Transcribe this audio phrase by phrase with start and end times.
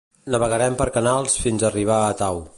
[0.35, 2.45] Navegarem per canals fins arribar a Etau